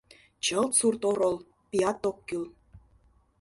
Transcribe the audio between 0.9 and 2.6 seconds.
орол, пият ок кӱл.